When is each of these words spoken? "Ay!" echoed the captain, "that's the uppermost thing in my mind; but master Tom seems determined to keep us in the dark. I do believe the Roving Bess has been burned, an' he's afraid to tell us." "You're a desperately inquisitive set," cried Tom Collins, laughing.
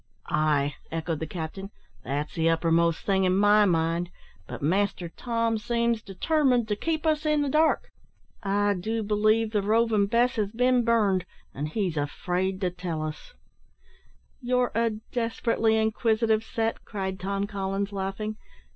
"Ay!" 0.31 0.73
echoed 0.91 1.19
the 1.19 1.27
captain, 1.27 1.69
"that's 2.03 2.33
the 2.33 2.49
uppermost 2.49 3.05
thing 3.05 3.23
in 3.23 3.37
my 3.37 3.65
mind; 3.65 4.09
but 4.47 4.59
master 4.59 5.09
Tom 5.09 5.59
seems 5.59 6.01
determined 6.01 6.67
to 6.67 6.75
keep 6.75 7.05
us 7.05 7.23
in 7.23 7.43
the 7.43 7.49
dark. 7.49 7.91
I 8.41 8.73
do 8.73 9.03
believe 9.03 9.51
the 9.51 9.61
Roving 9.61 10.07
Bess 10.07 10.37
has 10.37 10.51
been 10.53 10.83
burned, 10.83 11.23
an' 11.53 11.67
he's 11.67 11.97
afraid 11.97 12.61
to 12.61 12.71
tell 12.71 13.03
us." 13.03 13.35
"You're 14.41 14.71
a 14.73 14.89
desperately 15.11 15.77
inquisitive 15.77 16.43
set," 16.43 16.83
cried 16.83 17.19
Tom 17.19 17.45
Collins, 17.45 17.91
laughing. 17.91 18.37